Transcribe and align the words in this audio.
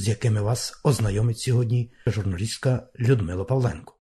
з 0.00 0.08
якими 0.08 0.40
вас 0.40 0.80
ознайомить 0.84 1.38
сьогодні 1.38 1.92
журналістка 2.06 2.88
Людмила 3.00 3.44
Павленко. 3.44 3.94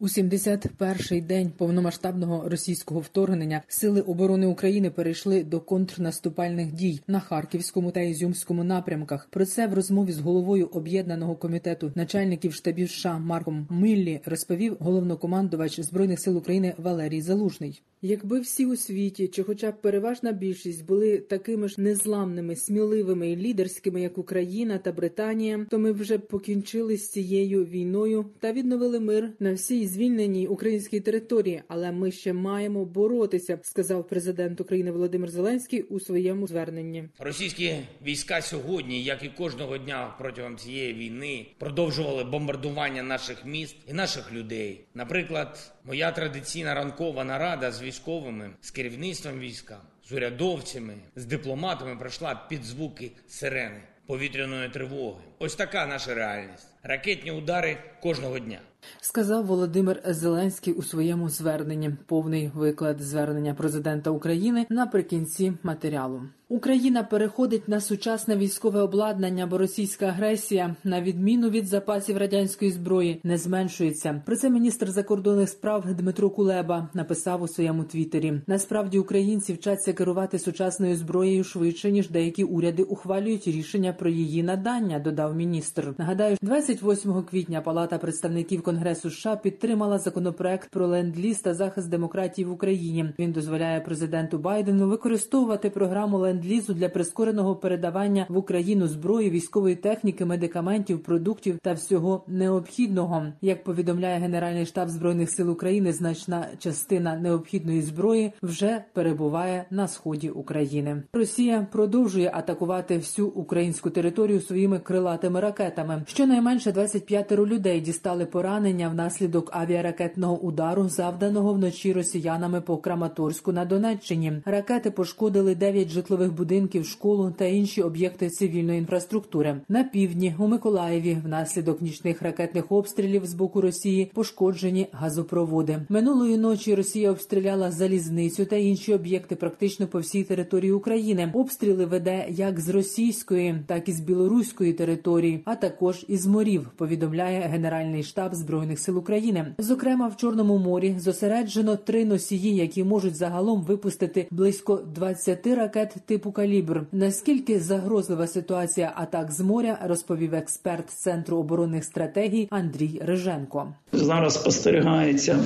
У 0.00 0.06
71-й 0.06 1.20
день 1.20 1.50
повномасштабного 1.50 2.48
російського 2.48 3.00
вторгнення 3.00 3.62
сили 3.68 4.00
оборони 4.00 4.46
України 4.46 4.90
перейшли 4.90 5.44
до 5.44 5.60
контрнаступальних 5.60 6.72
дій 6.72 7.00
на 7.06 7.20
харківському 7.20 7.90
та 7.90 8.00
ізюмському 8.00 8.64
напрямках. 8.64 9.28
Про 9.30 9.46
це 9.46 9.66
в 9.66 9.74
розмові 9.74 10.12
з 10.12 10.18
головою 10.18 10.66
об'єднаного 10.66 11.36
комітету 11.36 11.92
начальників 11.94 12.54
штабів 12.54 12.90
США 12.90 13.18
Марком 13.18 13.66
Миллі 13.70 14.20
розповів 14.24 14.76
головнокомандувач 14.80 15.80
збройних 15.80 16.20
сил 16.20 16.36
України 16.36 16.74
Валерій 16.78 17.22
Залужний. 17.22 17.82
Якби 18.02 18.40
всі 18.40 18.66
у 18.66 18.76
світі, 18.76 19.28
чи, 19.28 19.42
хоча 19.42 19.70
б 19.70 19.80
переважна 19.80 20.32
більшість, 20.32 20.86
були 20.86 21.18
такими 21.18 21.68
ж 21.68 21.80
незламними, 21.80 22.56
сміливими 22.56 23.30
і 23.30 23.36
лідерськими, 23.36 24.02
як 24.02 24.18
Україна 24.18 24.78
та 24.78 24.92
Британія, 24.92 25.66
то 25.70 25.78
ми 25.78 25.92
вже 25.92 26.18
покінчили 26.18 26.96
з 26.96 27.10
цією 27.10 27.64
війною 27.64 28.26
та 28.40 28.52
відновили 28.52 29.00
мир 29.00 29.30
на 29.40 29.52
всій 29.52 29.86
звільненій 29.86 30.46
українській 30.46 31.00
території. 31.00 31.62
Але 31.68 31.92
ми 31.92 32.12
ще 32.12 32.32
маємо 32.32 32.84
боротися, 32.84 33.58
сказав 33.62 34.08
президент 34.08 34.60
України 34.60 34.90
Володимир 34.90 35.30
Зеленський 35.30 35.82
у 35.82 36.00
своєму 36.00 36.46
зверненні. 36.46 37.04
Російські 37.18 37.76
війська 38.06 38.42
сьогодні, 38.42 39.04
як 39.04 39.22
і 39.22 39.28
кожного 39.28 39.78
дня 39.78 40.14
протягом 40.18 40.56
цієї 40.56 40.94
війни, 40.94 41.46
продовжували 41.58 42.24
бомбардування 42.24 43.02
наших 43.02 43.46
міст 43.46 43.76
і 43.88 43.92
наших 43.92 44.32
людей. 44.32 44.84
Наприклад, 44.94 45.72
моя 45.84 46.12
традиційна 46.12 46.74
ранкова 46.74 47.24
нарада 47.24 47.72
з 47.72 47.87
військовими, 47.88 48.50
з 48.60 48.70
керівництвом 48.70 49.38
війська, 49.38 49.80
з 50.08 50.12
урядовцями, 50.12 50.94
з 51.16 51.24
дипломатами 51.24 51.96
пройшла 51.96 52.34
під 52.48 52.64
звуки 52.64 53.10
сирени 53.28 53.80
повітряної 54.06 54.68
тривоги. 54.68 55.22
Ось 55.38 55.54
така 55.54 55.86
наша 55.86 56.14
реальність. 56.14 56.66
Ракетні 56.82 57.32
удари 57.32 57.78
кожного 58.02 58.38
дня. 58.38 58.58
Сказав 59.00 59.46
Володимир 59.46 60.02
Зеленський 60.06 60.74
у 60.74 60.82
своєму 60.82 61.28
зверненні. 61.28 61.90
Повний 62.06 62.50
виклад 62.54 63.00
звернення 63.00 63.54
президента 63.54 64.10
України 64.10 64.66
наприкінці 64.70 65.52
матеріалу. 65.62 66.22
Україна 66.50 67.02
переходить 67.02 67.68
на 67.68 67.80
сучасне 67.80 68.36
військове 68.36 68.80
обладнання, 68.80 69.46
бо 69.46 69.58
російська 69.58 70.06
агресія, 70.06 70.76
на 70.84 71.02
відміну 71.02 71.50
від 71.50 71.66
запасів 71.66 72.16
радянської 72.16 72.70
зброї, 72.70 73.20
не 73.24 73.38
зменшується. 73.38 74.22
Про 74.26 74.36
це 74.36 74.50
міністр 74.50 74.90
закордонних 74.90 75.48
справ 75.48 75.94
Дмитро 75.94 76.30
Кулеба 76.30 76.88
написав 76.94 77.42
у 77.42 77.48
своєму 77.48 77.84
твіттері. 77.84 78.40
Насправді 78.46 78.98
українці 78.98 79.52
вчаться 79.52 79.92
керувати 79.92 80.38
сучасною 80.38 80.96
зброєю 80.96 81.44
швидше 81.44 81.90
ніж 81.90 82.10
деякі 82.10 82.44
уряди 82.44 82.82
ухвалюють 82.82 83.48
рішення 83.48 83.92
про 83.92 84.10
її 84.10 84.42
надання. 84.42 84.98
Додав 84.98 85.36
міністр. 85.36 85.94
Нагадаю, 85.98 86.36
28 86.80 87.22
квітня 87.22 87.60
Палата 87.60 87.98
представників 87.98 88.62
Конгресу 88.62 89.10
США 89.10 89.36
підтримала 89.36 89.98
законопроект 89.98 90.70
про 90.70 90.86
ленд-ліз 90.86 91.40
та 91.40 91.54
захист 91.54 91.88
демократії 91.88 92.44
в 92.44 92.52
Україні. 92.52 93.10
Він 93.18 93.32
дозволяє 93.32 93.80
президенту 93.80 94.38
Байдену 94.38 94.88
використовувати 94.88 95.70
програму 95.70 96.18
ленд-лізу 96.18 96.74
для 96.74 96.88
прискореного 96.88 97.56
передавання 97.56 98.26
в 98.28 98.36
Україну 98.36 98.88
зброї, 98.88 99.30
військової 99.30 99.76
техніки, 99.76 100.24
медикаментів, 100.24 101.02
продуктів 101.02 101.58
та 101.62 101.72
всього 101.72 102.24
необхідного. 102.26 103.26
Як 103.40 103.64
повідомляє 103.64 104.18
Генеральний 104.18 104.66
штаб 104.66 104.88
збройних 104.88 105.30
сил 105.30 105.50
України, 105.50 105.92
значна 105.92 106.46
частина 106.58 107.16
необхідної 107.16 107.82
зброї 107.82 108.32
вже 108.42 108.84
перебуває 108.92 109.64
на 109.70 109.88
сході 109.88 110.30
України. 110.30 111.02
Росія 111.12 111.66
продовжує 111.72 112.30
атакувати 112.34 112.98
всю 112.98 113.28
українську 113.28 113.90
територію 113.90 114.40
своїми 114.40 114.78
крилатими 114.78 115.40
ракетами. 115.40 116.02
Щонайменше 116.06 116.57
25 116.66 117.32
людей 117.32 117.80
дістали 117.80 118.26
поранення 118.26 118.88
внаслідок 118.88 119.50
авіаракетного 119.52 120.38
удару, 120.38 120.88
завданого 120.88 121.52
вночі 121.52 121.92
росіянами 121.92 122.60
по 122.60 122.76
Краматорську 122.76 123.52
на 123.52 123.64
Донеччині. 123.64 124.32
Ракети 124.44 124.90
пошкодили 124.90 125.54
9 125.54 125.88
житлових 125.88 126.32
будинків, 126.32 126.86
школу 126.86 127.34
та 127.38 127.44
інші 127.44 127.82
об'єкти 127.82 128.30
цивільної 128.30 128.78
інфраструктури. 128.78 129.60
На 129.68 129.84
півдні 129.84 130.34
у 130.38 130.46
Миколаєві 130.46 131.18
внаслідок 131.24 131.82
нічних 131.82 132.22
ракетних 132.22 132.72
обстрілів 132.72 133.26
з 133.26 133.34
боку 133.34 133.60
Росії 133.60 134.10
пошкоджені 134.14 134.86
газопроводи. 134.92 135.78
Минулої 135.88 136.38
ночі 136.38 136.74
Росія 136.74 137.10
обстріляла 137.10 137.70
залізницю 137.70 138.44
та 138.44 138.56
інші 138.56 138.94
об'єкти 138.94 139.36
практично 139.36 139.86
по 139.86 139.98
всій 139.98 140.24
території 140.24 140.72
України. 140.72 141.30
Обстріли 141.34 141.84
веде 141.84 142.26
як 142.30 142.60
з 142.60 142.68
російської, 142.68 143.62
так 143.66 143.88
і 143.88 143.92
з 143.92 144.00
білоруської 144.00 144.72
території, 144.72 145.42
а 145.44 145.54
також 145.54 146.04
із 146.08 146.26
морів. 146.48 146.68
Повідомляє 146.76 147.40
Генеральний 147.40 148.02
штаб 148.02 148.34
збройних 148.34 148.78
сил 148.78 148.98
України. 148.98 149.54
Зокрема, 149.58 150.08
в 150.08 150.16
Чорному 150.16 150.58
морі 150.58 150.94
зосереджено 150.98 151.76
три 151.76 152.04
носії, 152.04 152.56
які 152.56 152.84
можуть 152.84 153.16
загалом 153.16 153.62
випустити 153.62 154.26
близько 154.30 154.80
20 154.94 155.46
ракет 155.46 155.94
типу 156.06 156.32
калібр. 156.32 156.82
Наскільки 156.92 157.60
загрозлива 157.60 158.26
ситуація 158.26 158.92
атак 158.96 159.32
з 159.32 159.40
моря, 159.40 159.78
розповів 159.82 160.34
експерт 160.34 160.90
центру 160.90 161.36
оборонних 161.36 161.84
стратегій 161.84 162.48
Андрій 162.50 163.00
Риженко. 163.04 163.74
Зараз 163.92 164.34
спостерігається 164.34 165.38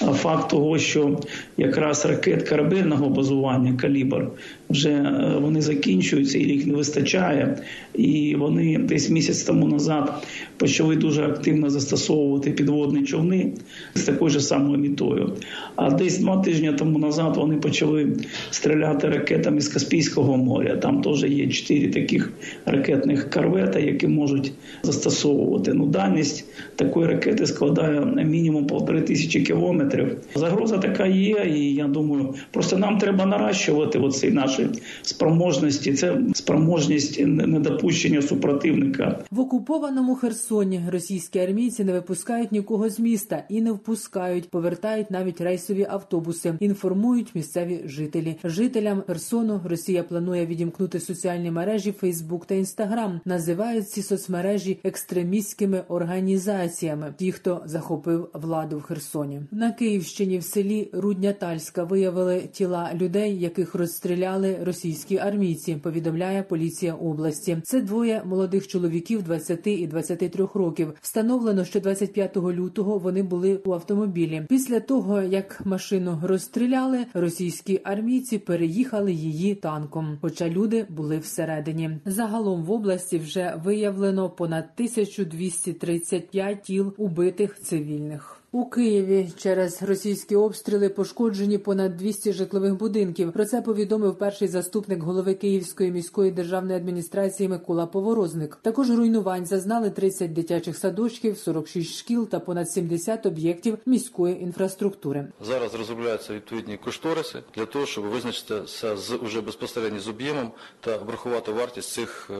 факт 0.00 0.50
того, 0.50 0.78
що 0.78 1.18
якраз 1.56 2.06
ракет 2.06 2.48
корабельного 2.48 3.08
базування 3.08 3.76
калібр 3.76 4.30
вже 4.70 5.12
вони 5.42 5.60
закінчуються, 5.60 6.38
і 6.38 6.42
їх 6.42 6.66
не 6.66 6.74
вистачає, 6.74 7.58
і 7.94 8.36
вони 8.38 8.78
десь 8.78 9.10
місяць 9.10 9.42
тому 9.42 9.68
назад 9.68 10.26
почали 10.56 10.96
дуже 10.96 11.22
активно 11.22 11.70
застосовувати 11.70 12.50
підводні 12.50 13.04
човни 13.04 13.52
з 13.94 14.02
такою 14.02 14.30
ж 14.30 14.40
самою 14.40 14.78
мітою. 14.78 15.32
А 15.76 15.90
десь 15.90 16.18
два 16.18 16.36
тижні 16.36 16.72
тому 16.78 16.98
назад 16.98 17.36
вони 17.36 17.56
почали 17.56 18.16
стріляти 18.50 19.08
ракетами 19.08 19.60
з 19.60 19.68
Каспійського 19.68 20.36
моря. 20.36 20.76
Там 20.76 21.02
теж 21.02 21.24
є 21.24 21.48
чотири 21.48 21.88
таких 21.88 22.32
ракетних 22.66 23.30
корвета, 23.30 23.78
які 23.78 24.08
можуть 24.08 24.52
застосовувати. 24.82 25.72
Ну, 25.74 25.86
дальність 25.86 26.44
такої 26.76 27.06
ракети 27.06 27.46
складає 27.46 28.00
мінімум 28.24 28.66
полтори 28.66 29.00
тисячі 29.00 29.40
кілометрів. 29.40 30.16
Загроза 30.34 30.78
така 30.78 31.06
є, 31.06 31.52
і 31.56 31.74
я 31.74 31.86
думаю, 31.86 32.34
просто 32.50 32.78
нам 32.78 32.98
треба 32.98 33.26
наращувати 33.26 33.98
оці 33.98 34.30
наші 34.60 34.82
спроможності. 35.02 35.94
Це 35.94 36.18
спроможність 36.34 37.20
недопущення 37.26 38.22
супротивника 38.22 39.24
в 39.30 39.40
окупованому 39.40 40.14
Херсоні. 40.14 40.80
Російські 40.90 41.38
армійці 41.38 41.84
не 41.84 41.92
випускають 41.92 42.52
нікого 42.52 42.90
з 42.90 43.00
міста 43.00 43.44
і 43.48 43.60
не 43.60 43.72
впускають, 43.72 44.50
повертають 44.50 45.10
навіть 45.10 45.40
рейсові 45.40 45.86
автобуси. 45.90 46.54
Інформують 46.60 47.34
місцеві 47.34 47.80
жителі. 47.84 48.36
Жителям 48.44 49.02
Херсону 49.06 49.60
Росія 49.64 50.02
планує 50.02 50.46
відімкнути 50.46 51.00
соціальні 51.00 51.50
мережі 51.50 51.92
Фейсбук 51.92 52.46
та 52.46 52.54
Інстаграм. 52.54 53.20
Називають 53.24 53.88
ці 53.88 54.02
соцмережі 54.02 54.78
екстремістськими 54.84 55.82
організаціями. 55.88 57.14
Ті, 57.16 57.32
хто 57.32 57.62
захопив 57.64 58.28
владу 58.34 58.78
в 58.78 58.82
Херсоні, 58.82 59.40
на 59.50 59.72
Київщині 59.72 60.38
в 60.38 60.44
селі 60.44 60.90
Руднятальська 60.92 61.84
виявили 61.84 62.40
тіла 62.52 62.90
людей, 62.94 63.38
яких 63.38 63.74
розстріляли 63.74 64.49
російські 64.62 65.18
армійці. 65.18 65.76
Повідомляє 65.76 66.42
поліція 66.42 66.94
області. 66.94 67.58
Це 67.64 67.80
двоє 67.80 68.22
молодих 68.24 68.68
чоловіків 68.68 69.22
20 69.22 69.66
і 69.66 69.86
23 69.86 70.48
років. 70.54 70.94
Встановлено, 71.00 71.64
що 71.64 71.80
25 71.80 72.36
лютого 72.36 72.98
вони 72.98 73.22
були 73.22 73.60
у 73.64 73.72
автомобілі. 73.72 74.46
Після 74.48 74.80
того 74.80 75.22
як 75.22 75.66
машину 75.66 76.20
розстріляли, 76.22 77.06
російські 77.14 77.80
армійці 77.84 78.38
переїхали 78.38 79.12
її 79.12 79.54
танком. 79.54 80.18
Хоча 80.20 80.48
люди 80.48 80.86
були 80.88 81.18
всередині. 81.18 81.90
Загалом 82.04 82.64
в 82.64 82.72
області 82.72 83.18
вже 83.18 83.54
виявлено 83.64 84.30
понад 84.30 84.64
1235 84.76 86.62
тіл 86.62 86.94
убитих 86.96 87.60
цивільних. 87.60 88.39
У 88.52 88.64
Києві 88.64 89.28
через 89.36 89.82
російські 89.82 90.36
обстріли 90.36 90.88
пошкоджені 90.88 91.58
понад 91.58 91.96
200 91.96 92.32
житлових 92.32 92.74
будинків. 92.74 93.32
Про 93.32 93.44
це 93.44 93.62
повідомив 93.62 94.18
перший 94.18 94.48
заступник 94.48 95.02
голови 95.02 95.34
Київської 95.34 95.90
міської 95.90 96.30
державної 96.30 96.76
адміністрації 96.76 97.48
Микола 97.48 97.86
Поворозник. 97.86 98.58
Також 98.62 98.90
руйнувань 98.90 99.46
зазнали 99.46 99.90
30 99.90 100.32
дитячих 100.32 100.76
садочків, 100.76 101.38
46 101.38 101.94
шкіл 101.98 102.28
та 102.28 102.40
понад 102.40 102.70
70 102.70 103.26
об'єктів 103.26 103.78
міської 103.86 104.42
інфраструктури. 104.42 105.26
Зараз 105.46 105.74
розробляються 105.74 106.34
відповідні 106.34 106.76
кошториси 106.76 107.42
для 107.54 107.66
того, 107.66 107.86
щоб 107.86 108.04
визначитися 108.04 108.96
з 108.96 109.16
уже 109.16 109.40
безпосередньо 109.40 110.00
з 110.00 110.08
об'ємом 110.08 110.50
та 110.80 110.96
врахувати 110.96 111.52
вартість 111.52 111.92
цих 111.92 112.30
е, 112.30 112.34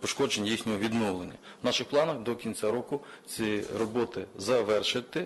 пошкоджень 0.00 0.46
їхнього 0.46 0.78
відновлення. 0.78 1.34
В 1.62 1.66
наших 1.66 1.88
планах 1.88 2.22
до 2.22 2.34
кінця 2.34 2.70
року 2.70 3.00
ці 3.26 3.62
роботи 3.78 4.24
завершити. 4.38 5.25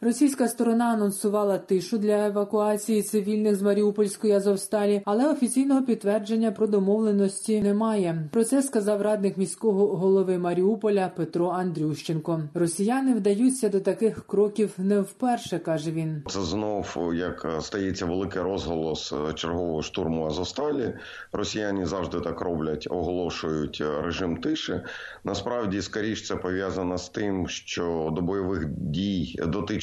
Російська 0.00 0.48
сторона 0.48 0.84
анонсувала 0.84 1.58
тишу 1.58 1.98
для 1.98 2.26
евакуації 2.26 3.02
цивільних 3.02 3.56
з 3.56 3.62
Маріупольської 3.62 4.32
Азовсталі, 4.32 5.02
але 5.04 5.32
офіційного 5.32 5.82
підтвердження 5.82 6.52
про 6.52 6.66
домовленості 6.66 7.60
немає. 7.60 8.28
Про 8.32 8.44
це 8.44 8.62
сказав 8.62 9.02
радник 9.02 9.36
міського 9.36 9.96
голови 9.96 10.38
Маріуполя 10.38 11.10
Петро 11.16 11.48
Андрющенко. 11.48 12.42
Росіяни 12.54 13.14
вдаються 13.14 13.68
до 13.68 13.80
таких 13.80 14.26
кроків 14.26 14.74
не 14.78 15.00
вперше, 15.00 15.58
каже 15.58 15.90
він. 15.90 16.22
Це 16.28 16.40
знов 16.40 17.12
як 17.14 17.46
стається 17.60 18.06
великий 18.06 18.42
розголос 18.42 19.14
чергового 19.34 19.82
штурму 19.82 20.26
Азовсталі. 20.26 20.94
Росіяни 21.32 21.86
завжди 21.86 22.20
так 22.20 22.40
роблять, 22.40 22.88
оголошують 22.90 23.82
режим 24.04 24.36
тиші. 24.36 24.80
Насправді, 25.24 25.82
скоріш 25.82 26.26
це 26.26 26.36
пов'язано 26.36 26.98
з 26.98 27.08
тим, 27.08 27.48
що 27.48 28.12
до 28.12 28.22
бойових 28.22 28.68
дій 28.68 29.36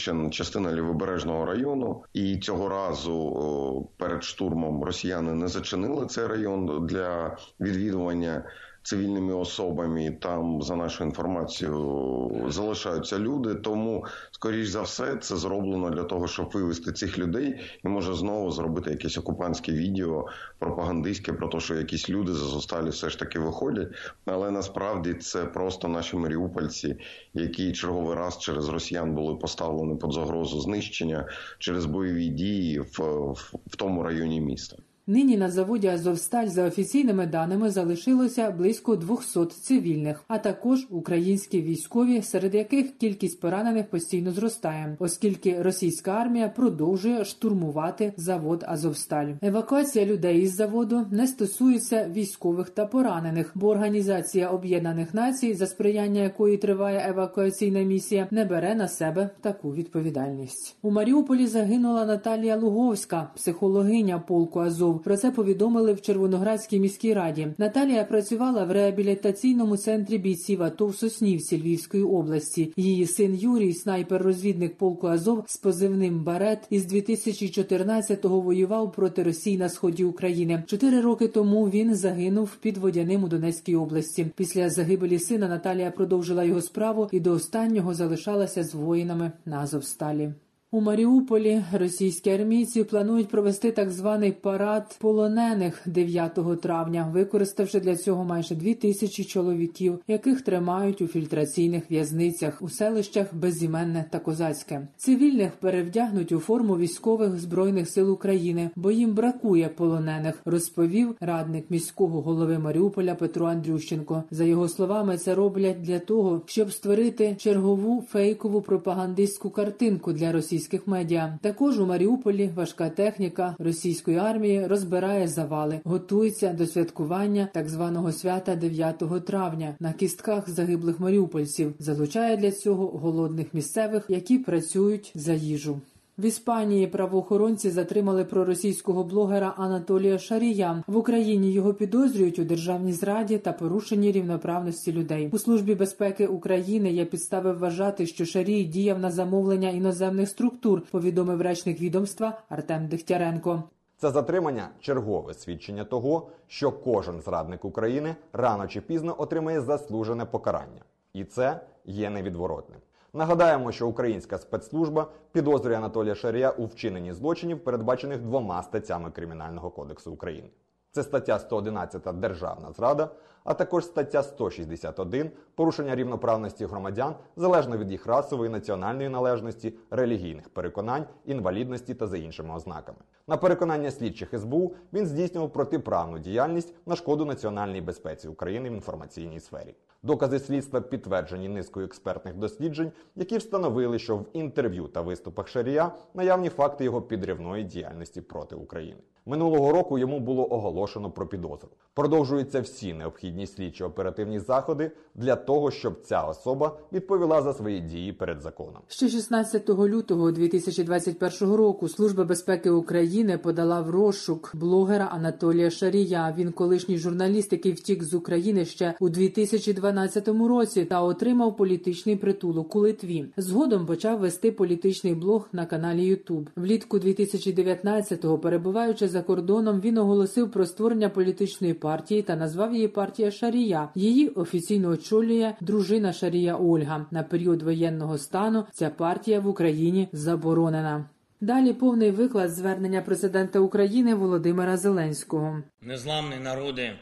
дотичен 0.06 0.31
частина 0.31 0.74
лівобережного 0.74 1.46
району, 1.46 2.04
і 2.13 2.38
цього 2.38 2.69
разу 2.69 3.90
перед 3.98 4.24
штурмом 4.24 4.84
росіяни 4.84 5.34
не 5.34 5.48
зачинили 5.48 6.06
цей 6.06 6.28
район 6.28 6.88
для 6.88 7.38
відвідування 7.60 8.44
цивільними 8.86 9.34
особами. 9.34 10.18
Там, 10.22 10.62
за 10.62 10.76
нашою 10.76 11.10
інформацією, 11.10 12.46
залишаються 12.48 13.20
люди. 13.20 13.56
Тому, 13.56 14.06
скоріш 14.32 14.68
за 14.68 14.82
все, 14.82 15.16
це 15.16 15.36
зроблено 15.36 15.90
для 15.90 16.04
того, 16.04 16.28
щоб 16.28 16.52
вивести 16.54 16.92
цих 16.92 17.18
людей 17.18 17.60
і 17.86 17.88
може 17.88 18.14
знову 18.14 18.52
зробити 18.52 18.90
якесь 18.90 19.18
окупантське 19.18 19.72
відео 19.72 20.26
пропагандистське 20.60 21.34
про 21.34 21.48
те, 21.48 21.60
що 21.60 21.76
якісь 21.76 22.10
люди 22.10 22.34
з 22.34 22.42
Азовсталі 22.42 22.90
все 22.90 23.10
ж 23.10 23.20
таки 23.20 23.40
виходять. 23.40 23.88
Але 24.26 24.52
насправді 24.52 25.14
це 25.14 25.46
просто 25.46 25.88
наші 25.88 26.18
маріупольці, 26.18 26.98
які 27.34 27.72
черговий 27.72 28.16
раз 28.16 28.38
через 28.40 28.70
росіян 28.70 29.16
були 29.16 29.36
поставлені 29.36 29.96
під 29.96 30.14
загрозу 30.14 30.60
знищення 30.60 31.28
через 31.60 31.86
бойові 31.86 32.28
дії 32.28 32.80
в, 32.80 33.00
в, 33.32 33.54
в 33.68 33.76
тому 33.76 34.04
районі 34.04 34.42
міста. 34.42 34.78
Нині 35.07 35.38
на 35.38 35.52
заводі 35.52 35.88
Азовсталь 35.88 36.48
за 36.48 36.63
офіційними 36.63 37.25
даними 37.25 37.69
залишилося 37.69 38.52
близько 38.52 38.96
200 38.96 39.46
цивільних, 39.46 40.24
а 40.28 40.38
також 40.38 40.88
українські 40.90 41.62
військові, 41.62 42.22
серед 42.22 42.56
яких 42.56 42.98
кількість 42.98 43.40
поранених 43.40 43.90
постійно 43.90 44.31
зростає, 44.31 44.96
оскільки 45.00 45.62
російська 45.62 46.12
армія 46.12 46.50
продовжує 46.50 47.25
штурмувати 47.25 48.13
завод 48.18 48.63
Азовсталь. 48.68 49.28
Евакуація 49.42 50.06
людей 50.06 50.42
із 50.42 50.56
заводу 50.56 51.06
не 51.12 51.28
стосується 51.28 52.10
військових 52.16 52.69
та 52.69 52.86
поранених, 52.86 53.51
бо 53.56 53.68
Організація 53.68 54.50
Об'єднаних 54.50 55.13
Націй, 55.13 55.54
за 55.54 55.68
сприяння 55.68 56.22
якої 56.22 56.58
триває 56.58 57.06
евакуаційна 57.10 57.81
місія, 57.81 58.28
не 58.31 58.46
бере 58.46 58.75
на 58.75 58.88
себе 58.88 59.30
таку 59.42 59.74
відповідальність. 59.74 60.78
У 60.81 60.92
Маріуполі 60.92 61.48
загинула 61.48 62.06
Наталія 62.06 62.56
Луговська, 62.56 63.30
психологиня 63.36 64.19
полку 64.19 64.60
Азов. 64.60 64.94
Про 65.03 65.18
це 65.18 65.31
повідомили 65.31 65.94
в 65.94 66.01
Червоноградській 66.01 66.80
міській 66.80 67.13
раді. 67.13 67.47
Наталія 67.57 68.03
працювала 68.03 68.65
в 68.65 68.71
реабілітаційному 68.71 69.77
центрі 69.77 70.18
бійців 70.18 70.63
АТО 70.63 70.88
в 70.88 70.95
Соснівці 70.95 71.62
Львівської 71.62 72.03
області. 72.03 72.74
Її 72.77 73.07
син 73.07 73.36
Юрій, 73.36 73.74
снайпер-розвідник 73.74 74.75
полку 74.75 75.07
Азов 75.07 75.44
з 75.47 75.57
позивним 75.57 76.24
Барет, 76.24 76.59
із 76.69 76.94
2014-го 76.94 78.42
воював 78.42 78.92
проти 78.92 79.24
Росії 79.24 79.57
на 79.57 79.69
сході 79.69 80.03
України. 80.03 80.63
Чотири 80.68 81.01
роки 81.01 81.27
тому 81.27 81.69
він 81.69 81.95
загинув 81.95 82.56
під 82.56 82.77
водяним 82.77 83.24
у 83.24 83.27
Донецькій 83.27 83.75
області. 83.75 84.27
Після 84.36 84.69
загибелі 84.69 85.19
сина 85.19 85.48
Наталія 85.48 85.91
продовжила 85.91 86.44
його 86.44 86.62
справу 86.62 87.09
і 87.12 87.19
до 87.19 87.31
останнього 87.31 87.94
залишалася 87.94 88.63
з 88.63 88.74
воїнами 88.74 89.31
на 89.45 89.59
Азовсталі. 89.59 90.33
У 90.75 90.81
Маріуполі 90.81 91.63
російські 91.74 92.30
армійці 92.30 92.83
планують 92.83 93.27
провести 93.27 93.72
так 93.72 93.92
званий 93.92 94.31
парад 94.31 94.98
полонених 95.00 95.81
9 95.86 96.62
травня, 96.62 97.10
використавши 97.13 97.80
для 97.80 97.95
цього 97.95 98.24
майже 98.24 98.56
дві 98.56 98.74
тисячі 98.74 99.24
чоловіків, 99.24 100.00
яких 100.07 100.42
тримають 100.42 101.01
у 101.01 101.07
фільтраційних 101.07 101.92
в'язницях 101.92 102.62
у 102.62 102.69
селищах 102.69 103.36
Безіменне 103.36 104.06
та 104.12 104.19
Козацьке. 104.19 104.88
Цивільних 104.98 105.51
перевдягнуть 105.51 106.31
у 106.31 106.39
форму 106.39 106.77
військових 106.77 107.39
збройних 107.39 107.89
сил 107.89 108.12
України, 108.12 108.69
бо 108.75 108.92
їм 108.92 109.13
бракує 109.13 109.69
полонених, 109.69 110.42
розповів 110.45 111.16
радник 111.19 111.66
міського 111.69 112.22
голови 112.22 112.60
Маріуполя 112.60 113.16
Петро 113.16 113.45
Андрющенко. 113.45 114.24
За 114.31 114.44
його 114.44 114.68
словами, 114.68 115.18
це 115.18 115.36
роблять 115.36 115.81
для 115.81 116.00
того, 116.00 116.42
щоб 116.45 116.72
створити 116.72 117.36
чергову 117.39 118.04
фейкову 118.10 118.62
пропагандистську 118.62 119.50
картинку 119.50 120.13
для 120.13 120.31
російських 120.31 120.64
російських 120.65 120.88
медіа. 120.88 121.39
Також 121.41 121.79
у 121.79 121.85
Маріуполі 121.85 122.50
важка 122.56 122.89
техніка 122.89 123.56
російської 123.59 124.17
армії 124.17 124.67
розбирає 124.67 125.27
завали, 125.27 125.79
готується 125.83 126.53
до 126.53 126.67
святкування 126.67 127.50
так 127.53 127.69
званого 127.69 128.12
свята 128.12 128.56
9 128.56 129.25
травня 129.25 129.75
на 129.79 129.94
кістках 129.94 130.50
загиблих 130.50 131.00
маріупольців. 131.00 131.73
Залучає 131.79 132.38
для 132.38 132.51
цього 132.51 132.88
голодних 132.88 133.53
місцевих, 133.53 134.06
які 134.09 134.38
працюють 134.38 135.12
за 135.15 135.33
їжу. 135.33 135.81
В 136.17 136.25
Іспанії 136.25 136.88
правоохоронці 136.88 137.69
затримали 137.69 138.25
проросійського 138.25 139.03
блогера 139.03 139.53
Анатолія 139.57 140.19
Шарія. 140.19 140.83
В 140.88 140.97
Україні 140.97 141.51
його 141.51 141.73
підозрюють 141.73 142.39
у 142.39 142.44
державній 142.44 142.94
зраді 142.94 143.38
та 143.38 143.53
порушенні 143.53 144.12
рівноправності 144.12 144.94
людей. 144.94 145.29
У 145.33 145.38
службі 145.38 145.75
безпеки 145.75 146.27
України 146.27 146.91
є 146.91 147.06
підстави 147.06 147.53
вважати, 147.53 148.07
що 148.07 148.25
Шарій 148.25 148.63
діяв 148.63 149.00
на 149.00 149.12
замовлення 149.12 149.69
іноземних 149.69 150.29
структур. 150.29 150.81
Повідомив 150.91 151.41
речник 151.41 151.81
відомства 151.81 152.41
Артем 152.50 152.88
Дегтяренко. 152.88 153.63
Це 153.97 154.12
затримання 154.12 154.69
чергове 154.79 155.33
свідчення 155.33 155.83
того, 155.83 156.27
що 156.47 156.71
кожен 156.71 157.21
зрадник 157.21 157.65
України 157.65 158.15
рано 158.33 158.67
чи 158.67 158.81
пізно 158.81 159.15
отримає 159.17 159.62
заслужене 159.62 160.25
покарання, 160.25 160.81
і 161.13 161.23
це 161.23 161.59
є 161.85 162.09
невідворотним. 162.09 162.79
Нагадаємо, 163.15 163.71
що 163.71 163.88
українська 163.88 164.38
спецслужба 164.38 165.07
підозрює 165.31 165.77
Анатолія 165.77 166.15
Шарія 166.15 166.50
у 166.50 166.65
вчиненні 166.65 167.13
злочинів, 167.13 167.63
передбачених 167.63 168.22
двома 168.22 168.63
статтями 168.63 169.12
Кримінального 169.12 169.69
кодексу 169.69 170.12
України. 170.12 170.50
Це 170.91 171.03
стаття 171.03 171.39
111 171.39 172.19
Державна 172.19 172.72
зрада, 172.72 173.10
а 173.46 173.54
також 173.54 173.86
стаття 173.86 174.24
161 174.24 175.32
порушення 175.56 175.96
рівноправності 175.96 176.66
громадян 176.66 177.16
залежно 177.36 177.78
від 177.78 177.92
їх 177.92 178.06
расової, 178.06 178.50
національної 178.50 179.10
належності, 179.10 179.74
релігійних 179.92 180.50
переконань, 180.50 181.06
інвалідності 181.25 181.94
та 181.94 182.08
за 182.08 182.18
іншими 182.18 182.56
ознаками. 182.56 182.98
На 183.28 183.38
переконання 183.38 183.92
слідчих 183.92 184.40
СБУ 184.40 184.74
він 184.94 185.06
здійснював 185.06 185.54
протиправну 185.54 186.20
діяльність 186.20 186.74
на 186.86 186.96
шкоду 186.96 187.25
національній 187.25 187.82
безпеці 187.82 188.28
України 188.28 188.70
в 188.70 188.74
інформаційній 188.74 189.40
сфері. 189.40 189.75
Докази 190.04 190.40
слідства 190.40 190.82
підтверджені 190.82 191.50
низкою 191.50 191.86
експертних 191.86 192.36
досліджень, 192.36 192.92
які 193.16 193.38
встановили, 193.38 194.00
що 194.00 194.18
в 194.18 194.25
інтерв'ю 194.34 194.88
та 194.88 195.02
виступах 195.02 195.48
Шарія 195.48 195.92
наявні 196.14 196.50
факти 196.50 196.84
його 196.84 197.02
підривної 197.02 197.64
діяльності 197.64 198.22
проти 198.22 198.56
України. 198.56 199.00
Минулого 199.25 199.72
року 199.72 199.98
йому 199.98 200.20
було 200.20 200.54
оголошено 200.54 201.12
про 201.12 201.28
підозру. 201.28 201.70
Продовжуються 201.94 202.62
всі 202.62 202.94
необхідні 202.94 203.35
слідчі 203.48 203.84
оперативні 203.84 204.39
заходи 204.39 204.92
для 205.15 205.36
того, 205.36 205.72
щоб 205.72 206.01
ця 206.04 206.22
особа 206.22 206.77
відповіла 206.94 207.42
за 207.42 207.54
свої 207.54 207.82
дії 207.82 208.13
перед 208.13 208.42
законом. 208.42 208.82
Ще 208.88 209.10
16 209.10 209.70
лютого 209.70 210.32
2021 210.32 211.54
року 211.54 211.89
Служба 211.89 212.24
безпеки 212.24 212.70
України 212.70 213.38
подала 213.38 213.82
в 213.82 213.89
розшук 213.89 214.51
блогера 214.54 215.06
Анатолія 215.06 215.70
Шарія. 215.70 216.36
Він 216.38 216.51
колишній 216.51 216.98
журналіст, 216.98 217.51
який 217.51 217.72
втік 217.72 218.04
з 218.04 218.13
України 218.13 218.65
ще 218.65 218.94
у 219.00 219.10
2012 219.10 220.27
році 220.27 220.86
та 220.86 221.01
отримав 221.01 221.56
політичний 221.56 222.15
притулок 222.15 222.75
у 222.75 222.80
Литві. 222.80 223.25
Згодом 223.38 223.86
почав 223.86 224.20
вести 224.20 224.51
політичний 224.51 225.15
блог 225.15 225.48
на 225.51 225.65
каналі 225.65 226.15
YouTube. 226.15 226.48
Влітку 226.56 226.98
2019-го, 226.98 228.39
перебуваючи 228.39 229.08
за 229.08 229.22
кордоном, 229.22 229.82
він 229.82 229.98
оголосив 229.98 230.51
про 230.51 230.65
створення 230.65 231.10
політичної 231.10 231.74
партії 231.74 232.22
та 232.22 232.36
назвав 232.36 232.74
її 232.74 232.88
партія 232.88 233.25
партія 233.25 233.32
Шарія. 233.32 233.89
Її 233.96 234.29
офіційно 234.29 234.89
очолює 234.89 235.53
дружина 235.62 236.13
Шарія 236.13 236.55
Ольга. 236.55 237.05
На 237.12 237.24
період 237.24 237.62
воєнного 237.62 238.17
стану 238.17 238.65
ця 238.74 238.89
партія 238.89 239.39
в 239.39 239.48
Україні 239.48 240.08
заборонена. 240.13 241.10
Далі 241.41 241.74
повний 241.74 242.12
виклад 242.12 242.51
звернення 242.51 243.01
президента 243.01 243.60
України 243.60 244.15
Володимира 244.15 244.77
Зеленського. 244.77 245.63
Незламний 245.82 246.39
народи 246.39 246.96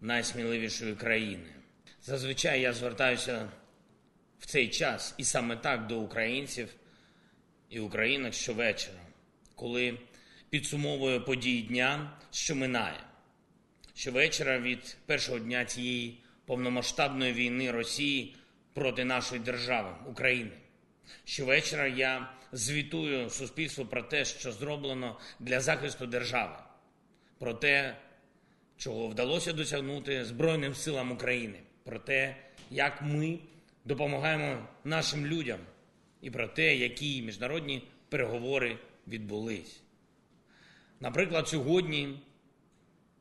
найсміливішої 0.00 0.94
країни. 0.94 1.48
Зазвичай 2.02 2.60
я 2.60 2.72
звертаюся 2.72 3.48
в 4.38 4.46
цей 4.46 4.68
час 4.68 5.14
і 5.18 5.24
саме 5.24 5.56
так 5.56 5.86
до 5.86 6.00
українців 6.00 6.68
і 7.70 7.80
українок 7.80 8.34
щовечора, 8.34 8.98
коли 9.54 9.98
підсумовую 10.50 11.24
події 11.24 11.62
дня, 11.62 12.10
що 12.30 12.54
минає. 12.56 13.07
Щовечора 13.98 14.58
від 14.58 14.96
першого 15.06 15.38
дня 15.38 15.64
цієї 15.64 16.18
повномасштабної 16.46 17.32
війни 17.32 17.70
Росії 17.70 18.36
проти 18.72 19.04
нашої 19.04 19.40
держави 19.40 19.90
України. 20.06 20.50
Щовечора 21.24 21.86
я 21.86 22.32
звітую 22.52 23.30
суспільству 23.30 23.86
про 23.86 24.02
те, 24.02 24.24
що 24.24 24.52
зроблено 24.52 25.20
для 25.40 25.60
захисту 25.60 26.06
держави, 26.06 26.56
про 27.38 27.54
те, 27.54 27.96
чого 28.76 29.08
вдалося 29.08 29.52
досягнути 29.52 30.24
Збройним 30.24 30.74
силам 30.74 31.12
України, 31.12 31.58
про 31.84 31.98
те, 31.98 32.36
як 32.70 33.02
ми 33.02 33.38
допомагаємо 33.84 34.68
нашим 34.84 35.26
людям, 35.26 35.60
і 36.22 36.30
про 36.30 36.48
те, 36.48 36.76
які 36.76 37.22
міжнародні 37.22 37.82
переговори 38.08 38.78
відбулись. 39.08 39.80
Наприклад, 41.00 41.48
сьогодні 41.48 42.18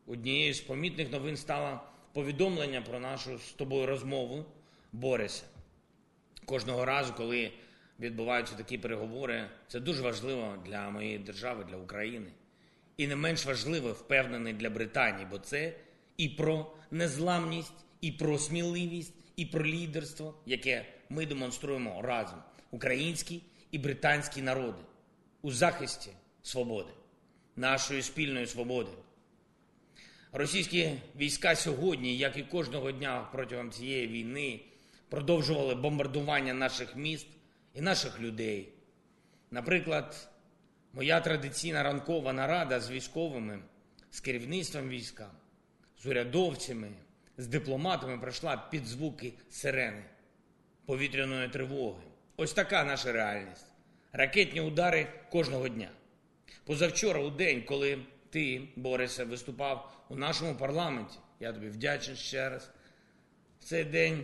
однією 0.08 0.54
з 0.54 0.62
помітних 0.62 1.12
новин 1.12 1.38
стало 1.38 1.80
повідомлення 2.14 2.82
про 2.82 3.00
нашу 3.00 3.38
з 3.38 3.52
тобою 3.52 3.86
розмову 3.86 4.46
Бориса. 4.92 5.44
Кожного 6.46 6.86
разу, 6.86 7.14
коли 7.14 7.52
відбуваються 8.00 8.56
такі 8.56 8.78
переговори, 8.78 9.50
це 9.68 9.80
дуже 9.80 10.02
важливо 10.02 10.56
для 10.66 10.90
моєї 10.90 11.20
держави, 11.20 11.66
для 11.70 11.78
України. 11.78 12.32
І 12.98 13.08
не 13.08 13.16
менш 13.16 13.46
важливо, 13.46 13.92
впевнений 13.92 14.54
для 14.54 14.70
Британії, 14.70 15.28
бо 15.32 15.40
це 15.40 15.74
і 16.18 16.30
про 16.30 16.72
незламність, 16.92 17.86
і 18.02 18.12
про 18.12 18.38
сміливість, 18.38 19.14
і 19.36 19.46
про 19.46 19.66
лідерство, 19.66 20.34
яке 20.46 20.86
ми 21.10 21.26
демонструємо 21.26 22.02
разом, 22.02 22.40
українські 22.72 23.42
і 23.72 23.78
британські 23.78 24.42
народи 24.42 24.82
у 25.42 25.52
захисті 25.52 26.10
свободи, 26.44 26.94
нашої 27.56 28.02
спільної 28.02 28.48
свободи. 28.48 28.92
Російські 30.31 30.91
війська 31.15 31.55
сьогодні, 31.55 32.17
як 32.17 32.38
і 32.38 32.43
кожного 32.43 32.91
дня 32.91 33.27
протягом 33.31 33.72
цієї 33.72 34.07
війни, 34.07 34.60
продовжували 35.10 35.75
бомбардування 35.75 36.53
наших 36.53 36.96
міст 36.96 37.27
і 37.74 37.81
наших 37.81 38.19
людей. 38.19 38.69
Наприклад, 39.51 40.29
моя 40.93 41.19
традиційна 41.19 41.84
ранкова 41.84 42.34
нарада 42.34 42.79
з 42.79 42.91
військовими, 42.91 43.60
з 44.12 44.19
керівництвом 44.19 44.89
війська, 44.89 45.31
з 46.00 46.05
урядовцями, 46.05 46.89
з 47.38 47.48
дипломатами 47.48 48.17
пройшла 48.17 48.57
під 48.72 48.86
звуки 48.86 49.34
сирени 49.50 50.03
повітряної 50.86 51.50
тривоги. 51.50 52.03
Ось 52.38 52.53
така 52.53 52.84
наша 52.84 53.12
реальність. 53.12 53.65
Ракетні 54.12 54.62
удари 54.62 55.07
кожного 55.31 55.69
дня. 55.69 55.89
Позавчора, 56.65 57.19
у 57.19 57.29
день, 57.29 57.63
коли 57.63 58.00
ти, 58.29 58.67
Борисе, 58.75 59.24
виступав 59.24 60.05
у 60.10 60.15
нашому 60.15 60.55
парламенті, 60.55 61.17
я 61.39 61.53
тобі 61.53 61.69
вдячний 61.69 62.17
ще 62.17 62.50
раз. 62.50 62.72
В 63.60 63.63
цей 63.63 63.84
день 63.84 64.24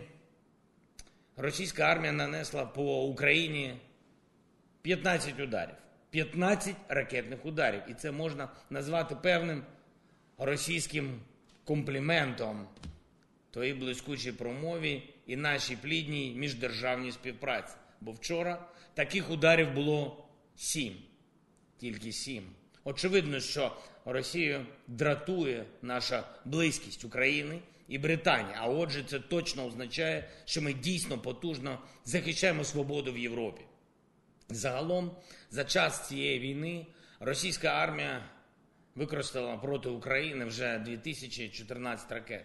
російська 1.36 1.82
армія 1.82 2.12
нанесла 2.12 2.66
по 2.66 3.04
Україні 3.04 3.74
15 4.82 5.40
ударів. 5.40 5.74
15 6.10 6.76
ракетних 6.88 7.46
ударів. 7.46 7.82
І 7.88 7.94
це 7.94 8.10
можна 8.10 8.48
назвати 8.70 9.16
певним 9.16 9.64
російським 10.38 11.20
компліментом 11.64 12.68
твоїй 13.50 13.74
блискучій 13.74 14.32
промові 14.32 15.02
і 15.26 15.36
нашій 15.36 15.76
плідній 15.76 16.34
міждержавній 16.36 17.12
співпраці. 17.12 17.74
Бо 18.00 18.12
вчора 18.12 18.68
таких 18.94 19.30
ударів 19.30 19.72
було 19.72 20.28
сім, 20.56 20.96
тільки 21.78 22.12
сім. 22.12 22.44
Очевидно, 22.84 23.40
що 23.40 23.76
Росію 24.04 24.66
дратує 24.86 25.66
наша 25.82 26.24
близькість 26.44 27.04
України 27.04 27.60
і 27.88 27.98
Британії. 27.98 28.56
А 28.58 28.66
отже, 28.66 29.04
це 29.04 29.20
точно 29.20 29.66
означає, 29.66 30.28
що 30.44 30.62
ми 30.62 30.72
дійсно 30.72 31.18
потужно 31.18 31.78
захищаємо 32.04 32.64
свободу 32.64 33.12
в 33.12 33.18
Європі. 33.18 33.62
Загалом, 34.48 35.16
за 35.50 35.64
час 35.64 36.08
цієї 36.08 36.38
війни 36.38 36.86
російська 37.20 37.68
армія 37.68 38.24
використала 38.94 39.56
проти 39.56 39.88
України 39.88 40.44
вже 40.44 40.78
2014 40.78 42.12
ракет. 42.12 42.44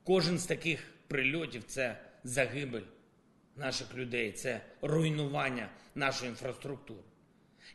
Кожен 0.04 0.38
з 0.38 0.46
таких 0.46 0.92
прильотів 1.08 1.64
це 1.66 2.00
загибель 2.24 2.82
наших 3.56 3.94
людей, 3.94 4.32
це 4.32 4.60
руйнування 4.82 5.68
нашої 5.94 6.30
інфраструктури. 6.30 7.00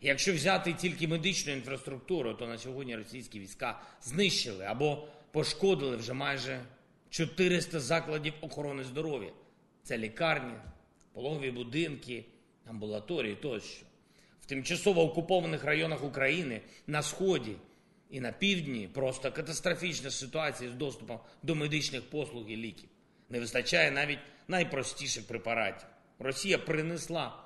Якщо 0.01 0.33
взяти 0.33 0.73
тільки 0.73 1.07
медичну 1.07 1.53
інфраструктуру, 1.53 2.33
то 2.33 2.47
на 2.47 2.57
сьогодні 2.57 2.95
російські 2.95 3.39
війська 3.39 3.81
знищили 4.01 4.65
або 4.65 5.07
пошкодили 5.31 5.95
вже 5.95 6.13
майже 6.13 6.61
400 7.09 7.79
закладів 7.79 8.33
охорони 8.41 8.83
здоров'я. 8.83 9.31
Це 9.83 9.97
лікарні, 9.97 10.53
пологові 11.13 11.51
будинки, 11.51 12.25
амбулаторії 12.65 13.35
тощо. 13.35 13.85
В 14.41 14.45
тимчасово 14.45 15.03
окупованих 15.03 15.63
районах 15.63 16.03
України 16.03 16.61
на 16.87 17.01
сході 17.01 17.55
і 18.09 18.19
на 18.19 18.31
півдні 18.31 18.89
просто 18.93 19.31
катастрофічна 19.31 20.11
ситуація 20.11 20.71
з 20.71 20.73
доступом 20.73 21.19
до 21.43 21.55
медичних 21.55 22.01
послуг 22.09 22.49
і 22.49 22.57
ліків. 22.57 22.89
Не 23.29 23.39
вистачає 23.39 23.91
навіть 23.91 24.19
найпростіших 24.47 25.27
препаратів. 25.27 25.87
Росія 26.19 26.57
принесла 26.57 27.43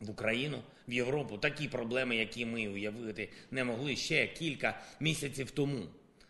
в 0.00 0.10
Україну, 0.10 0.62
в 0.88 0.92
Європу 0.92 1.38
такі 1.38 1.68
проблеми, 1.68 2.16
які 2.16 2.46
ми 2.46 2.68
уявити 2.68 3.28
не 3.50 3.64
могли 3.64 3.96
ще 3.96 4.26
кілька 4.26 4.80
місяців 5.00 5.50
тому. 5.50 5.86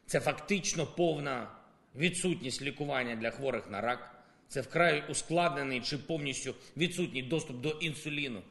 Це 0.07 0.21
фактично 0.21 0.87
повна 0.87 1.51
відсутність 1.97 2.63
лікування 2.63 3.17
для 3.17 3.31
хворих 3.31 3.71
на 3.71 3.81
рак. 3.81 4.15
Це 4.49 4.61
вкрай 4.61 5.05
ускладнений 5.11 5.81
чи 5.81 5.99
повністю 5.99 6.55
відсутній 6.77 7.23
доступ 7.23 7.61
до 7.61 7.71
інсуліну 7.71 8.43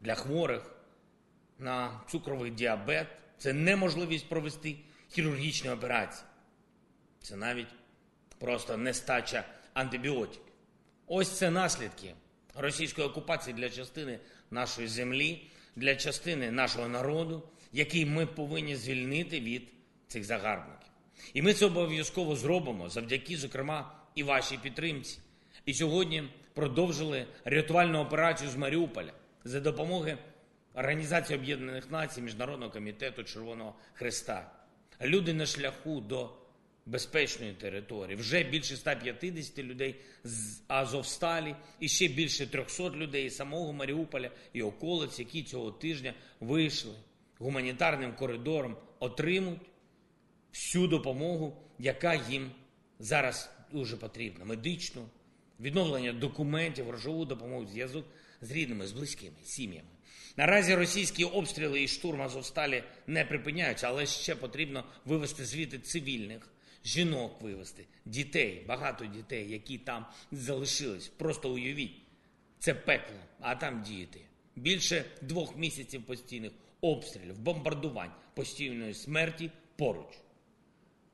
для 0.00 0.14
хворих 0.14 0.70
на 1.58 2.00
цукровий 2.10 2.50
діабет. 2.50 3.06
Це 3.44 3.52
неможливість 3.52 4.28
провести 4.28 4.76
хірургічні 5.10 5.70
операції. 5.70 6.26
Це 7.22 7.36
навіть 7.36 7.66
просто 8.38 8.76
нестача 8.76 9.44
антибіотиків. 9.74 10.42
Ось 11.06 11.38
це 11.38 11.50
наслідки 11.50 12.14
російської 12.54 13.06
окупації 13.06 13.56
для 13.56 13.70
частини 13.70 14.18
нашої 14.50 14.88
землі, 14.88 15.46
для 15.76 15.96
частини 15.96 16.50
нашого 16.50 16.88
народу, 16.88 17.42
який 17.72 18.06
ми 18.06 18.26
повинні 18.26 18.76
звільнити 18.76 19.40
від 19.40 19.62
цих 20.08 20.24
загарбників. 20.24 20.88
І 21.34 21.42
ми 21.42 21.54
це 21.54 21.66
обов'язково 21.66 22.36
зробимо 22.36 22.88
завдяки, 22.88 23.36
зокрема, 23.36 23.94
і 24.14 24.22
вашій 24.22 24.58
підтримці. 24.58 25.18
І 25.66 25.74
сьогодні 25.74 26.28
продовжили 26.54 27.26
рятувальну 27.44 27.98
операцію 27.98 28.50
з 28.50 28.56
Маріуполя 28.56 29.12
за 29.44 29.60
допомоги 29.60 30.18
Організації 30.74 31.38
Об'єднаних 31.38 31.90
Націй, 31.90 32.22
Міжнародного 32.22 32.70
комітету 32.72 33.24
Червоного 33.24 33.74
Христа. 33.92 34.50
Люди 35.02 35.32
на 35.34 35.46
шляху 35.46 36.00
до 36.00 36.30
безпечної 36.86 37.52
території. 37.52 38.16
Вже 38.16 38.42
більше 38.42 38.76
150 38.76 39.58
людей 39.58 39.94
з 40.24 40.60
Азовсталі 40.68 41.56
і 41.80 41.88
ще 41.88 42.08
більше 42.08 42.46
300 42.46 42.90
людей 42.90 43.30
з 43.30 43.36
самого 43.36 43.72
Маріуполя 43.72 44.30
і 44.52 44.62
околиць, 44.62 45.18
які 45.18 45.42
цього 45.42 45.70
тижня 45.70 46.14
вийшли 46.40 46.94
гуманітарним 47.38 48.14
коридором, 48.14 48.76
отримують 48.98 49.60
всю 50.52 50.86
допомогу, 50.86 51.56
яка 51.78 52.14
їм 52.14 52.50
зараз 52.98 53.50
дуже 53.72 53.96
потрібна. 53.96 54.44
Медичну, 54.44 55.08
відновлення 55.60 56.12
документів, 56.12 56.86
грошову 56.86 57.24
допомогу, 57.24 57.66
зв'язок 57.66 58.06
з 58.40 58.50
рідними, 58.50 58.86
з 58.86 58.92
близькими, 58.92 59.36
сім'ями. 59.42 59.93
Наразі 60.36 60.74
російські 60.74 61.24
обстріли 61.24 61.82
і 61.82 61.88
штурм 61.88 62.22
Азовсталі 62.22 62.84
не 63.06 63.24
припиняються, 63.24 63.88
але 63.88 64.06
ще 64.06 64.34
потрібно 64.34 64.84
вивести 65.04 65.44
звідти 65.44 65.78
цивільних, 65.78 66.48
жінок 66.84 67.42
вивести, 67.42 67.84
дітей, 68.04 68.64
багато 68.68 69.06
дітей, 69.06 69.50
які 69.50 69.78
там 69.78 70.06
залишились. 70.32 71.08
Просто 71.08 71.52
уявіть, 71.52 72.02
це 72.58 72.74
пекло, 72.74 73.16
а 73.40 73.54
там 73.54 73.82
діти. 73.82 74.20
Більше 74.56 75.04
двох 75.22 75.56
місяців 75.56 76.02
постійних 76.02 76.52
обстрілів, 76.80 77.38
бомбардувань, 77.38 78.12
постійної 78.34 78.94
смерті 78.94 79.50
поруч. 79.76 80.14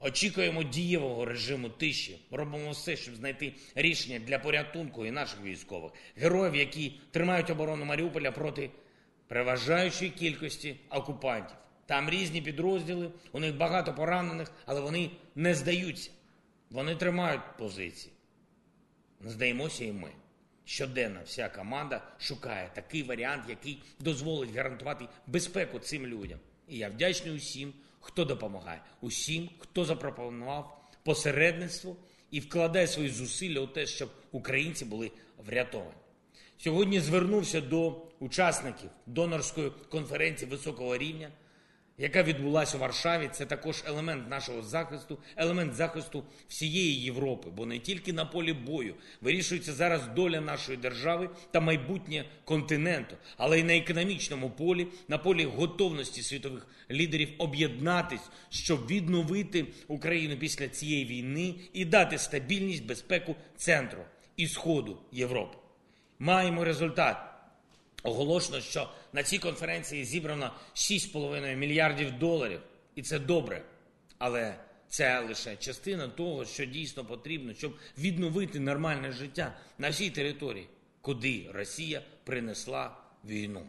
Очікуємо 0.00 0.62
дієвого 0.62 1.24
режиму 1.24 1.68
тиші. 1.68 2.18
Робимо 2.30 2.70
все, 2.70 2.96
щоб 2.96 3.16
знайти 3.16 3.52
рішення 3.74 4.18
для 4.18 4.38
порятунку 4.38 5.06
і 5.06 5.10
наших 5.10 5.42
військових, 5.42 5.92
героїв, 6.16 6.56
які 6.56 6.92
тримають 7.10 7.50
оборону 7.50 7.84
Маріуполя 7.84 8.32
проти 8.32 8.70
переважаючої 9.30 10.10
кількості 10.10 10.76
окупантів. 10.90 11.56
Там 11.86 12.10
різні 12.10 12.42
підрозділи, 12.42 13.10
у 13.32 13.40
них 13.40 13.56
багато 13.56 13.94
поранених, 13.94 14.52
але 14.66 14.80
вони 14.80 15.10
не 15.34 15.54
здаються. 15.54 16.10
Вони 16.70 16.96
тримають 16.96 17.40
позиції. 17.58 18.12
Здаємося 19.20 19.84
і 19.84 19.92
ми. 19.92 20.10
Щоденно 20.64 21.20
вся 21.24 21.48
команда 21.48 22.02
шукає 22.18 22.70
такий 22.74 23.02
варіант, 23.02 23.44
який 23.48 23.82
дозволить 23.98 24.54
гарантувати 24.54 25.08
безпеку 25.26 25.78
цим 25.78 26.06
людям. 26.06 26.38
І 26.68 26.78
я 26.78 26.88
вдячний 26.88 27.36
усім, 27.36 27.72
хто 28.00 28.24
допомагає, 28.24 28.82
усім, 29.00 29.50
хто 29.58 29.84
запропонував 29.84 30.90
посередництво 31.02 31.96
і 32.30 32.40
вкладає 32.40 32.86
свої 32.86 33.08
зусилля 33.08 33.60
у 33.60 33.66
те, 33.66 33.86
щоб 33.86 34.10
українці 34.32 34.84
були 34.84 35.10
врятовані. 35.46 35.96
Сьогодні 36.62 37.00
звернувся 37.00 37.60
до 37.60 38.02
учасників 38.18 38.90
донорської 39.06 39.70
конференції 39.90 40.50
високого 40.50 40.96
рівня 40.96 41.30
яка 42.00 42.22
відбулася 42.22 42.76
у 42.76 42.80
Варшаві, 42.80 43.28
це 43.32 43.46
також 43.46 43.82
елемент 43.86 44.30
нашого 44.30 44.62
захисту, 44.62 45.18
елемент 45.36 45.74
захисту 45.74 46.24
всієї 46.48 47.02
Європи, 47.02 47.50
бо 47.56 47.66
не 47.66 47.78
тільки 47.78 48.12
на 48.12 48.24
полі 48.24 48.52
бою 48.52 48.94
вирішується 49.20 49.72
зараз 49.72 50.06
доля 50.16 50.40
нашої 50.40 50.78
держави 50.78 51.30
та 51.50 51.60
майбутнє 51.60 52.24
континенту, 52.44 53.16
але 53.36 53.60
й 53.60 53.62
на 53.62 53.76
економічному 53.76 54.50
полі, 54.50 54.86
на 55.08 55.18
полі 55.18 55.44
готовності 55.44 56.22
світових 56.22 56.66
лідерів 56.90 57.28
об'єднатись, 57.38 58.30
щоб 58.50 58.86
відновити 58.86 59.66
Україну 59.88 60.36
після 60.36 60.68
цієї 60.68 61.04
війни 61.04 61.54
і 61.72 61.84
дати 61.84 62.18
стабільність, 62.18 62.86
безпеку 62.86 63.36
центру 63.56 64.02
і 64.36 64.48
сходу 64.48 64.98
Європи. 65.12 65.59
Маємо 66.22 66.64
результат. 66.64 67.16
Оголошено, 68.02 68.60
що 68.60 68.90
на 69.12 69.22
цій 69.22 69.38
конференції 69.38 70.04
зібрано 70.04 70.52
6,5 70.74 71.56
мільярдів 71.56 72.18
доларів, 72.18 72.60
і 72.94 73.02
це 73.02 73.18
добре. 73.18 73.62
Але 74.18 74.54
це 74.88 75.20
лише 75.20 75.56
частина 75.56 76.08
того, 76.08 76.44
що 76.44 76.64
дійсно 76.64 77.04
потрібно, 77.04 77.54
щоб 77.54 77.76
відновити 77.98 78.60
нормальне 78.60 79.12
життя 79.12 79.54
на 79.78 79.90
всій 79.90 80.10
території, 80.10 80.66
куди 81.00 81.46
Росія 81.52 82.02
принесла 82.24 82.96
війну. 83.24 83.66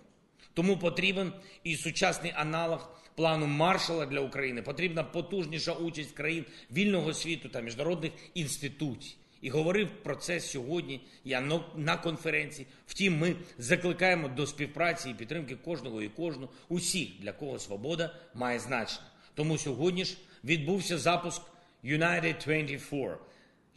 Тому 0.53 0.77
потрібен 0.77 1.33
і 1.63 1.75
сучасний 1.75 2.33
аналог 2.35 2.91
плану 3.15 3.47
маршала 3.47 4.05
для 4.05 4.19
України. 4.19 4.61
Потрібна 4.61 5.03
потужніша 5.03 5.73
участь 5.73 6.11
країн 6.11 6.45
вільного 6.71 7.13
світу 7.13 7.49
та 7.49 7.61
міжнародних 7.61 8.11
інституцій 8.33 9.15
і 9.41 9.49
говорив 9.49 9.89
про 10.03 10.15
це 10.15 10.39
сьогодні. 10.39 11.01
Я 11.25 11.61
на 11.75 11.97
конференції. 11.97 12.67
Втім, 12.87 13.17
ми 13.17 13.35
закликаємо 13.57 14.27
до 14.27 14.47
співпраці 14.47 15.09
і 15.09 15.13
підтримки 15.13 15.55
кожного 15.55 16.01
і 16.01 16.09
кожного, 16.09 16.49
усіх, 16.69 17.09
для 17.19 17.31
кого 17.31 17.59
свобода 17.59 18.15
має 18.33 18.59
значення. 18.59 19.07
Тому 19.33 19.57
сьогодні 19.57 20.05
ж 20.05 20.17
відбувся 20.43 20.97
запуск 20.97 21.41
United 21.83 22.45
24, 22.45 23.17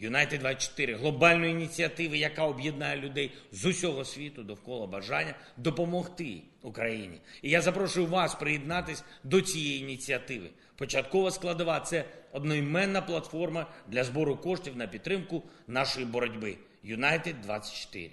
United 0.01 0.39
24 0.39 0.95
глобальної 0.95 1.53
ініціативи, 1.53 2.19
яка 2.19 2.43
об'єднає 2.43 2.97
людей 2.97 3.33
з 3.53 3.65
усього 3.65 4.05
світу 4.05 4.43
довкола 4.43 4.87
бажання 4.87 5.35
допомогти 5.57 6.43
Україні. 6.63 7.21
І 7.43 7.51
я 7.51 7.61
запрошую 7.61 8.07
вас 8.07 8.35
приєднатись 8.35 9.05
до 9.25 9.41
цієї 9.41 9.81
ініціативи. 9.81 10.51
Початкова 10.77 11.31
складова 11.31 11.81
це 11.81 12.05
одноіменна 12.33 13.03
платформа 13.03 13.67
для 13.89 14.05
збору 14.05 14.37
коштів 14.37 14.77
на 14.77 14.87
підтримку 14.87 15.43
нашої 15.67 16.07
боротьби 16.07 16.57
United 16.85 17.41
24 17.43 18.11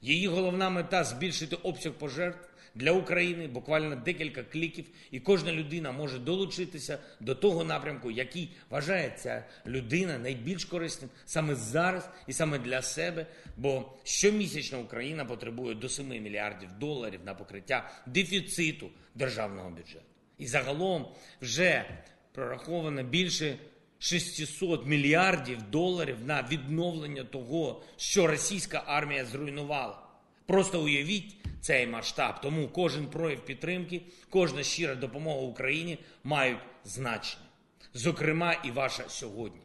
Її 0.00 0.28
головна 0.28 0.70
мета 0.70 1.04
збільшити 1.04 1.56
обсяг 1.56 1.92
пожертв 1.92 2.48
для 2.74 2.92
України 2.92 3.48
буквально 3.48 3.96
декілька 3.96 4.42
кліків, 4.42 4.84
і 5.10 5.20
кожна 5.20 5.52
людина 5.52 5.92
може 5.92 6.18
долучитися 6.18 6.98
до 7.20 7.34
того 7.34 7.64
напрямку, 7.64 8.10
який 8.10 8.50
вважає 8.70 9.14
ця 9.18 9.44
людина 9.66 10.18
найбільш 10.18 10.64
корисним 10.64 11.10
саме 11.24 11.54
зараз 11.54 12.08
і 12.26 12.32
саме 12.32 12.58
для 12.58 12.82
себе. 12.82 13.26
Бо 13.56 13.92
щомісячно 14.04 14.80
Україна 14.80 15.24
потребує 15.24 15.74
до 15.74 15.88
7 15.88 16.08
мільярдів 16.08 16.68
доларів 16.78 17.20
на 17.24 17.34
покриття 17.34 17.90
дефіциту 18.06 18.90
державного 19.14 19.70
бюджету. 19.70 20.04
І 20.38 20.46
загалом 20.46 21.08
вже 21.40 21.84
прораховано 22.32 23.02
більше 23.02 23.58
600 23.98 24.86
мільярдів 24.86 25.62
доларів 25.62 26.16
на 26.24 26.48
відновлення 26.52 27.24
того, 27.24 27.82
що 27.96 28.26
російська 28.26 28.82
армія 28.86 29.24
зруйнувала. 29.24 29.98
Просто 30.46 30.82
уявіть 30.82 31.36
цей 31.64 31.86
масштаб. 31.86 32.40
Тому 32.40 32.68
кожен 32.68 33.06
прояв 33.06 33.44
підтримки, 33.44 34.02
кожна 34.30 34.62
щира 34.62 34.94
допомога 34.94 35.40
Україні 35.40 35.98
мають 36.24 36.58
значення. 36.84 37.44
Зокрема, 37.94 38.52
і 38.64 38.70
ваша 38.70 39.08
сьогодні. 39.08 39.60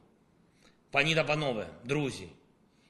Пані 0.91 1.15
та 1.15 1.23
панове, 1.23 1.67
друзі, 1.83 2.27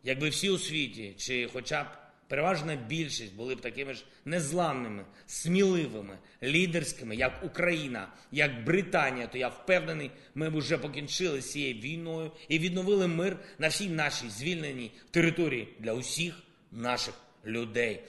якби 0.04 0.30
всі 0.30 0.50
у 0.50 0.58
світі, 0.58 1.14
чи 1.18 1.50
хоча 1.54 1.84
б 1.84 1.88
переважна 2.28 2.76
більшість 2.76 3.36
були 3.36 3.56
б 3.56 3.62
такими 3.62 3.94
ж 3.94 4.06
незламними, 4.26 5.06
сміливими, 5.26 6.18
лідерськими, 6.44 7.16
як 7.16 7.44
Україна, 7.44 8.08
як 8.32 8.64
Британія, 8.64 9.28
то 9.28 9.38
я 9.38 9.48
впевнений, 9.48 10.12
ми 10.36 10.50
б 10.50 10.58
вже 10.58 10.78
покінчили 10.78 11.42
з 11.42 11.52
цією 11.52 11.82
війною 11.82 12.32
і 12.48 12.60
відновили 12.60 13.08
мир 13.08 13.38
на 13.60 13.68
всій 13.68 13.90
нашій 13.90 14.30
звільненій 14.30 14.92
території 15.12 15.68
для 15.80 15.94
усіх 15.94 16.34
наших 16.72 17.14
людей. 17.46 18.04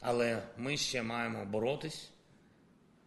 Але 0.00 0.42
ми 0.56 0.76
ще 0.76 1.02
маємо 1.02 1.44
боротись, 1.44 2.10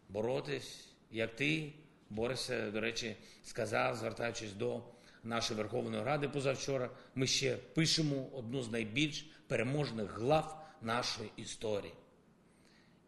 боротись, 0.10 0.88
як 1.12 1.36
ти, 1.36 1.73
Борисе, 2.10 2.71
до 2.71 2.82
речі, 2.82 3.15
сказав, 3.43 3.95
звертаючись 3.95 4.53
до 4.53 4.84
нашої 5.23 5.58
Верховної 5.58 6.03
Ради 6.03 6.29
позавчора, 6.29 6.89
ми 7.15 7.27
ще 7.27 7.56
пишемо 7.56 8.27
одну 8.34 8.62
з 8.62 8.71
найбільш 8.71 9.25
переможних 9.47 10.12
глав 10.12 10.65
нашої 10.82 11.29
історії. 11.38 11.93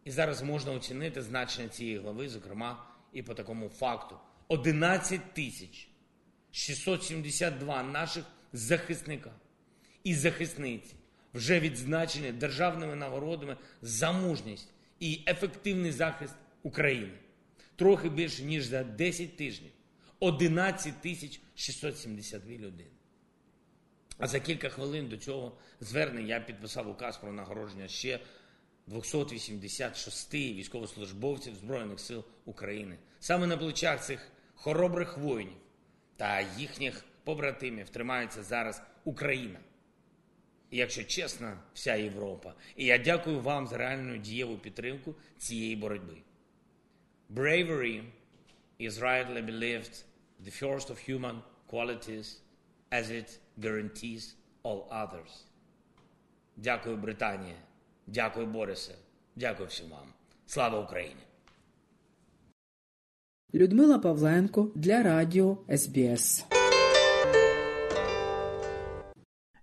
І 0.04 0.12
зараз 0.12 0.42
можна 0.42 0.72
оцінити 0.72 1.22
значення 1.22 1.68
цієї 1.68 1.98
глави, 1.98 2.30
зокрема, 2.30 2.88
і 3.14 3.24
по 3.24 3.34
такому 3.34 3.70
факту: 3.70 4.18
11 4.48 5.34
тисяч 5.34 5.90
672 6.52 7.84
наших 7.84 8.26
захисника 8.54 9.32
і 10.04 10.16
захисниці 10.16 10.96
вже 11.36 11.60
відзначені 11.60 12.32
державними 12.32 12.96
нагородами 12.96 13.58
за 13.82 14.12
мужність 14.12 14.70
і 15.00 15.24
ефективний 15.28 15.92
захист 15.92 16.34
України. 16.64 17.18
Трохи 17.76 18.10
більше 18.10 18.44
ніж 18.44 18.66
за 18.66 18.84
10 18.84 19.38
тижнів 19.38 19.72
11 20.20 21.02
тисяч 21.02 21.42
672 21.56 22.52
людини. 22.52 22.90
А 24.18 24.28
за 24.28 24.40
кілька 24.40 24.70
хвилин 24.70 25.10
до 25.10 25.18
цього 25.18 25.58
звернення 25.80 26.28
я 26.28 26.40
підписав 26.40 26.90
указ 26.90 27.18
про 27.18 27.32
нагородження 27.32 27.88
ще 27.88 28.20
286 28.88 30.34
військовослужбовців 30.34 31.56
Збройних 31.56 32.00
сил 32.00 32.24
України. 32.46 32.98
Саме 33.20 33.48
на 33.48 33.58
плечах 33.58 34.06
цих 34.06 34.32
хоробрих 34.54 35.18
воїнів 35.18 35.58
та 36.16 36.42
їхніх 36.42 37.06
побратимів 37.24 37.90
тримається 37.90 38.44
зараз 38.44 38.82
Україна. 39.04 39.60
Якщо 40.72 41.04
чесно, 41.04 41.58
вся 41.74 41.96
Європа. 41.96 42.54
І 42.76 42.86
я 42.86 42.98
дякую 42.98 43.40
вам 43.40 43.68
за 43.68 43.78
реальну 43.78 44.18
дієву 44.18 44.58
підтримку 44.58 45.16
цієї 45.38 45.76
боротьби. 45.76 46.18
Bravery 47.30 48.04
is 48.80 48.92
rightly 48.92 49.46
believed 49.46 50.04
the 50.46 50.64
first 50.64 50.90
of 50.90 50.98
human 51.10 51.42
qualities 51.72 52.28
as 52.92 53.10
it 53.10 53.40
guarantees 53.58 54.36
all 54.64 54.88
others. 54.90 55.46
Дякую, 56.58 56.98
Британія. 56.98 57.56
Дякую, 58.08 58.48
Борисе. 58.48 58.96
Дякую 59.36 59.70
всім 59.70 59.90
вам. 59.90 60.08
Слава 60.46 60.80
Україні! 60.80 61.22
Людмила 63.54 64.00
Павленко 64.00 64.72
для 64.76 65.04
Радіо 65.04 65.58
СБС. 65.78 66.46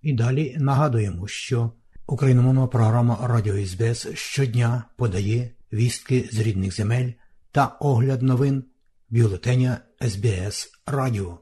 І 0.03 0.13
далі 0.13 0.57
нагадуємо, 0.59 1.29
що 1.29 1.73
україномовна 2.07 2.67
програма 2.67 3.19
Радіо 3.23 3.67
СБС 3.67 4.09
щодня 4.15 4.85
подає 4.97 5.51
вістки 5.73 6.29
з 6.33 6.39
рідних 6.39 6.77
земель 6.77 7.11
та 7.53 7.67
огляд 7.67 8.23
новин 8.23 8.65
бюлетеня 9.11 9.79
СБС 10.09 10.73
Радіо. 10.87 11.39